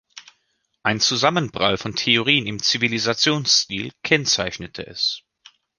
[0.81, 5.21] Ein Zusammenprall von Theorien im Zivilisationsstil kennzeichnete es.